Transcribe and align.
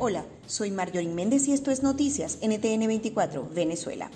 Hola, 0.00 0.24
soy 0.46 0.70
Marjorie 0.70 1.08
Méndez 1.08 1.48
y 1.48 1.52
esto 1.52 1.72
es 1.72 1.82
Noticias 1.82 2.38
NTN 2.40 2.86
24, 2.86 3.48
Venezuela. 3.52 4.08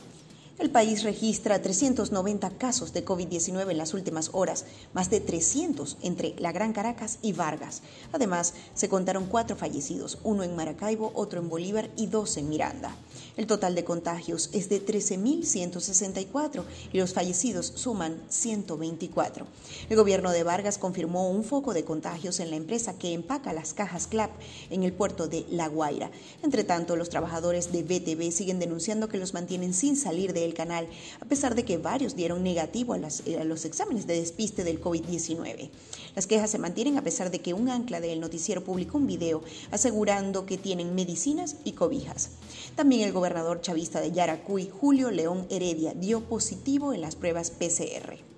El 0.62 0.70
país 0.70 1.02
registra 1.02 1.60
390 1.60 2.50
casos 2.50 2.92
de 2.92 3.04
COVID-19 3.04 3.68
en 3.72 3.78
las 3.78 3.94
últimas 3.94 4.30
horas, 4.32 4.64
más 4.94 5.10
de 5.10 5.18
300 5.18 5.96
entre 6.02 6.36
la 6.38 6.52
Gran 6.52 6.72
Caracas 6.72 7.18
y 7.20 7.32
Vargas. 7.32 7.82
Además, 8.12 8.54
se 8.72 8.88
contaron 8.88 9.26
cuatro 9.26 9.56
fallecidos, 9.56 10.18
uno 10.22 10.44
en 10.44 10.54
Maracaibo, 10.54 11.10
otro 11.16 11.40
en 11.40 11.48
Bolívar 11.48 11.90
y 11.96 12.06
dos 12.06 12.36
en 12.36 12.48
Miranda. 12.48 12.94
El 13.36 13.48
total 13.48 13.74
de 13.74 13.82
contagios 13.82 14.50
es 14.52 14.68
de 14.68 14.86
13.164 14.86 16.62
y 16.92 16.98
los 16.98 17.12
fallecidos 17.12 17.72
suman 17.74 18.22
124. 18.28 19.46
El 19.90 19.96
gobierno 19.96 20.30
de 20.30 20.44
Vargas 20.44 20.78
confirmó 20.78 21.28
un 21.28 21.42
foco 21.42 21.74
de 21.74 21.84
contagios 21.84 22.38
en 22.38 22.50
la 22.50 22.56
empresa 22.56 22.96
que 22.96 23.14
empaca 23.14 23.52
las 23.52 23.74
cajas 23.74 24.06
CLAP 24.06 24.30
en 24.70 24.84
el 24.84 24.92
puerto 24.92 25.26
de 25.26 25.44
La 25.50 25.66
Guaira. 25.66 26.12
Entre 26.44 26.62
tanto, 26.62 26.94
los 26.94 27.08
trabajadores 27.08 27.72
de 27.72 27.82
BTV 27.82 28.30
siguen 28.30 28.60
denunciando 28.60 29.08
que 29.08 29.18
los 29.18 29.34
mantienen 29.34 29.74
sin 29.74 29.96
salir 29.96 30.32
canal, 30.54 30.88
a 31.20 31.24
pesar 31.24 31.54
de 31.54 31.64
que 31.64 31.78
varios 31.78 32.16
dieron 32.16 32.42
negativo 32.42 32.94
a, 32.94 32.98
eh, 32.98 33.38
a 33.40 33.44
los 33.44 33.64
exámenes 33.64 34.06
de 34.06 34.20
despiste 34.20 34.64
del 34.64 34.80
COVID-19. 34.80 35.70
Las 36.14 36.26
quejas 36.26 36.50
se 36.50 36.58
mantienen 36.58 36.98
a 36.98 37.02
pesar 37.02 37.30
de 37.30 37.40
que 37.40 37.54
un 37.54 37.68
ancla 37.68 38.00
del 38.00 38.20
noticiero 38.20 38.64
publicó 38.64 38.98
un 38.98 39.06
video 39.06 39.42
asegurando 39.70 40.46
que 40.46 40.58
tienen 40.58 40.94
medicinas 40.94 41.56
y 41.64 41.72
cobijas. 41.72 42.30
También 42.74 43.02
el 43.02 43.12
gobernador 43.12 43.60
chavista 43.60 44.00
de 44.00 44.12
Yaracuy, 44.12 44.68
Julio 44.68 45.10
León 45.10 45.46
Heredia, 45.50 45.94
dio 45.94 46.20
positivo 46.20 46.92
en 46.92 47.00
las 47.00 47.16
pruebas 47.16 47.50
PCR. 47.50 48.31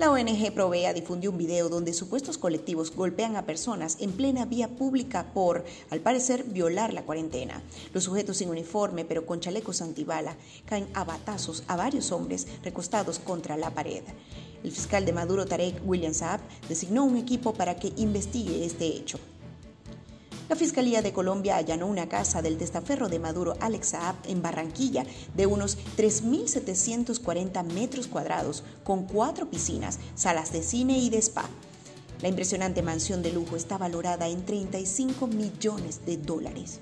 La 0.00 0.10
ONG 0.10 0.54
Provea 0.54 0.94
difundió 0.94 1.30
un 1.30 1.36
video 1.36 1.68
donde 1.68 1.92
supuestos 1.92 2.38
colectivos 2.38 2.96
golpean 2.96 3.36
a 3.36 3.44
personas 3.44 3.98
en 4.00 4.12
plena 4.12 4.46
vía 4.46 4.66
pública 4.66 5.30
por, 5.34 5.62
al 5.90 6.00
parecer, 6.00 6.44
violar 6.44 6.94
la 6.94 7.02
cuarentena. 7.02 7.62
Los 7.92 8.04
sujetos 8.04 8.38
sin 8.38 8.48
uniforme, 8.48 9.04
pero 9.04 9.26
con 9.26 9.40
chalecos 9.40 9.82
antibala, 9.82 10.38
caen 10.64 10.88
a 10.94 11.04
batazos 11.04 11.64
a 11.66 11.76
varios 11.76 12.12
hombres 12.12 12.46
recostados 12.62 13.18
contra 13.18 13.58
la 13.58 13.74
pared. 13.74 14.02
El 14.64 14.72
fiscal 14.72 15.04
de 15.04 15.12
Maduro, 15.12 15.44
Tarek 15.44 15.82
William 15.84 16.14
Saab, 16.14 16.40
designó 16.66 17.04
un 17.04 17.18
equipo 17.18 17.52
para 17.52 17.76
que 17.76 17.92
investigue 17.96 18.64
este 18.64 18.86
hecho. 18.86 19.20
La 20.50 20.56
Fiscalía 20.56 21.00
de 21.00 21.12
Colombia 21.12 21.56
allanó 21.56 21.86
una 21.86 22.08
casa 22.08 22.42
del 22.42 22.58
testaferro 22.58 23.08
de 23.08 23.20
Maduro, 23.20 23.54
Alex 23.60 23.90
Saab, 23.90 24.16
en 24.24 24.42
Barranquilla, 24.42 25.06
de 25.36 25.46
unos 25.46 25.78
3.740 25.96 27.62
metros 27.72 28.08
cuadrados, 28.08 28.64
con 28.82 29.04
cuatro 29.04 29.48
piscinas, 29.48 30.00
salas 30.16 30.52
de 30.52 30.64
cine 30.64 30.98
y 30.98 31.08
de 31.08 31.18
spa. 31.18 31.48
La 32.20 32.26
impresionante 32.26 32.82
mansión 32.82 33.22
de 33.22 33.32
lujo 33.32 33.54
está 33.54 33.78
valorada 33.78 34.26
en 34.26 34.44
35 34.44 35.28
millones 35.28 36.04
de 36.04 36.16
dólares. 36.16 36.80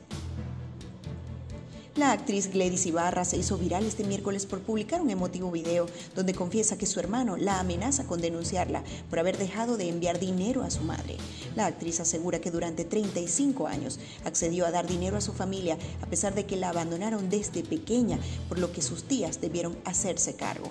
La 1.99 2.13
actriz 2.13 2.53
Gladys 2.53 2.87
Ibarra 2.87 3.25
se 3.25 3.37
hizo 3.37 3.59
viral 3.59 3.85
este 3.85 4.05
miércoles 4.05 4.47
por 4.47 4.61
publicar 4.61 5.01
un 5.01 5.11
emotivo 5.11 5.51
video 5.51 5.87
donde 6.15 6.33
confiesa 6.33 6.79
que 6.79 6.87
su 6.87 7.01
hermano 7.01 7.37
la 7.37 7.59
amenaza 7.59 8.07
con 8.07 8.21
denunciarla 8.21 8.85
por 9.11 9.19
haber 9.19 9.37
dejado 9.37 9.77
de 9.77 9.89
enviar 9.89 10.21
dinero 10.21 10.63
a 10.63 10.71
su 10.71 10.83
madre. 10.83 11.17
La 11.57 11.67
actriz 11.67 11.99
asegura 11.99 12.41
que 12.41 12.53
durante 12.53 12.85
35 12.85 13.67
años 13.67 13.99
accedió 14.25 14.65
a 14.65 14.71
dar 14.71 14.87
dinero 14.87 15.17
a 15.17 15.21
su 15.21 15.33
familia 15.33 15.77
a 16.01 16.07
pesar 16.07 16.37
de 16.37 16.47
que 16.47 16.55
la 16.55 16.69
abandonaron 16.69 17.31
desde 17.31 17.65
pequeña, 17.65 18.21
por 18.49 18.61
lo 18.61 18.71
que 18.71 18.81
sus 18.81 19.03
tías 19.03 19.41
debieron 19.41 19.77
hacerse 19.85 20.37
cargo 20.37 20.71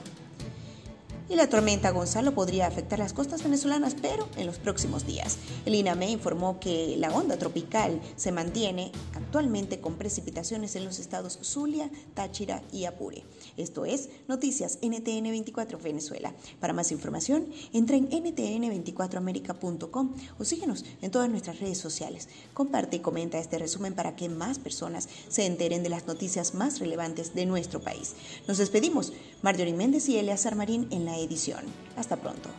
y 1.29 1.35
la 1.35 1.49
tormenta 1.49 1.91
Gonzalo 1.91 2.33
podría 2.33 2.67
afectar 2.67 2.99
las 2.99 3.13
costas 3.13 3.43
venezolanas, 3.43 3.95
pero 4.01 4.27
en 4.37 4.45
los 4.45 4.57
próximos 4.57 5.05
días. 5.05 5.37
El 5.65 5.75
INAME 5.75 6.11
informó 6.11 6.59
que 6.59 6.95
la 6.97 7.13
onda 7.13 7.37
tropical 7.37 7.99
se 8.15 8.31
mantiene 8.31 8.91
actualmente 9.13 9.79
con 9.79 9.95
precipitaciones 9.95 10.75
en 10.75 10.85
los 10.85 10.99
estados 10.99 11.39
Zulia, 11.41 11.89
Táchira 12.13 12.61
y 12.71 12.85
Apure. 12.85 13.23
Esto 13.57 13.85
es 13.85 14.09
Noticias 14.27 14.79
NTN 14.81 15.23
24 15.23 15.79
Venezuela. 15.79 16.33
Para 16.59 16.73
más 16.73 16.91
información, 16.91 17.47
entra 17.73 17.97
en 17.97 18.09
ntn24america.com 18.09 20.13
o 20.39 20.45
síguenos 20.45 20.85
en 21.01 21.11
todas 21.11 21.29
nuestras 21.29 21.59
redes 21.59 21.77
sociales. 21.77 22.29
Comparte 22.53 22.97
y 22.97 22.99
comenta 22.99 23.37
este 23.37 23.57
resumen 23.57 23.93
para 23.93 24.15
que 24.15 24.29
más 24.29 24.59
personas 24.59 25.09
se 25.27 25.45
enteren 25.45 25.83
de 25.83 25.89
las 25.89 26.07
noticias 26.07 26.53
más 26.53 26.79
relevantes 26.79 27.35
de 27.35 27.45
nuestro 27.45 27.81
país. 27.81 28.15
Nos 28.47 28.57
despedimos. 28.57 29.13
Marjorie 29.41 29.73
Méndez 29.73 30.09
y 30.09 30.17
Eleazar 30.17 30.55
Marín 30.55 30.87
en 30.89 31.05
la 31.05 31.16
edición. 31.19 31.65
Hasta 31.95 32.15
pronto. 32.15 32.49